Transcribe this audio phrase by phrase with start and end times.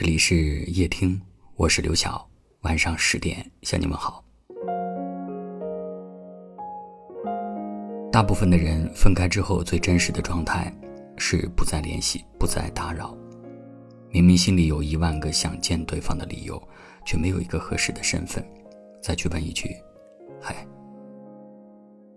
[0.00, 1.20] 这里是夜听，
[1.56, 2.26] 我是刘晓。
[2.62, 4.24] 晚上十点向你们好。
[8.10, 10.74] 大部分的人分开之后，最真实的状态
[11.18, 13.14] 是不再联系，不再打扰。
[14.08, 16.58] 明明心里有一万个想见对方的理由，
[17.04, 18.42] 却没有一个合适的身份，
[19.02, 19.68] 再去问一句
[20.40, 20.66] ：“嗨，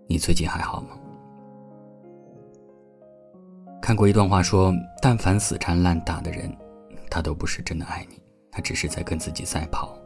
[0.06, 0.98] 你最近还好吗？”
[3.82, 4.72] 看过一段话说
[5.02, 6.50] ：“但凡死缠烂打的人，
[7.14, 8.20] 他都不是真的爱你，
[8.50, 9.96] 他只是在跟自己赛跑。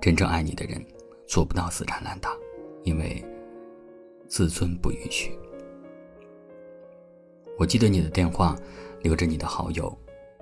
[0.00, 0.84] 真正爱你的人，
[1.24, 2.30] 做不到死缠烂打，
[2.82, 3.24] 因为
[4.26, 5.38] 自尊不允许。”
[7.56, 8.56] 我记得你的电话，
[9.02, 9.96] 留着你的好友。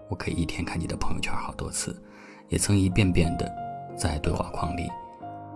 [0.08, 1.94] 我可以一天看你的朋友圈好多次，
[2.48, 3.46] 也曾一遍遍的
[3.94, 4.88] 在对话框里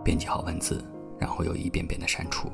[0.05, 0.85] 编辑好文字，
[1.19, 2.51] 然后又一遍遍的删除。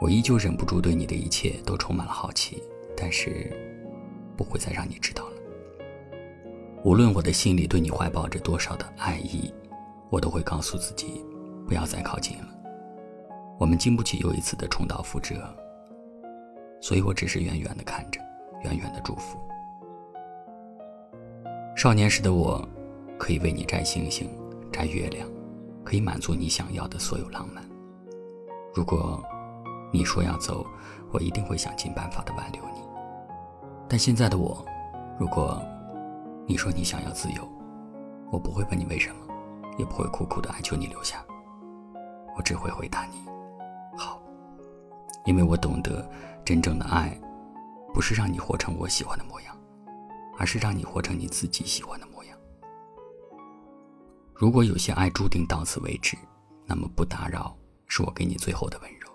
[0.00, 2.62] 我依旧忍不住对你的一切都充满了好奇，
[2.96, 3.75] 但是
[4.36, 5.32] 不会再让你知道了。
[6.84, 9.52] 无论我的心里对你怀抱着多少的爱意，
[10.10, 11.24] 我都会告诉自己
[11.66, 12.48] 不要再靠近了。
[13.58, 15.34] 我们经不起又一次的重蹈覆辙，
[16.80, 18.20] 所以我只是远远的看着，
[18.62, 19.38] 远远的祝福。
[21.74, 22.66] 少年时的我，
[23.18, 24.30] 可以为你摘星星、
[24.70, 25.28] 摘月亮，
[25.82, 27.64] 可以满足你想要的所有浪漫。
[28.74, 29.22] 如果
[29.92, 30.66] 你说要走，
[31.10, 32.85] 我一定会想尽办法的挽留你。
[33.88, 34.64] 但现在的我，
[35.18, 35.62] 如果
[36.46, 37.48] 你说你想要自由，
[38.30, 39.34] 我不会问你为什么，
[39.78, 41.24] 也不会苦苦的哀求你留下。
[42.36, 43.24] 我只会回答你：
[43.96, 44.20] 好，
[45.24, 46.08] 因为我懂得，
[46.44, 47.18] 真正的爱，
[47.94, 49.56] 不是让你活成我喜欢的模样。
[50.38, 52.38] 而是让你活成你自己喜欢的模样。
[54.34, 56.14] 如果有些爱注定到此为止，
[56.66, 59.08] 那么不打扰是我给你最后的温柔。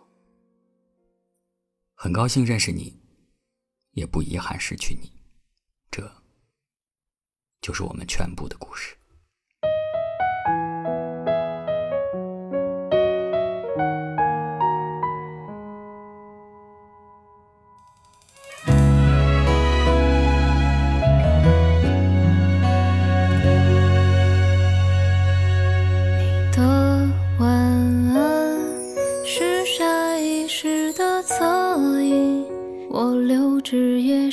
[1.93, 2.99] 很高兴认识你，
[3.91, 5.11] 也不遗憾失去你，
[5.89, 6.11] 这
[7.61, 8.97] 就是我们全部的故事。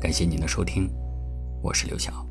[0.00, 0.90] 感谢您的收听，
[1.62, 2.26] 我是刘晓。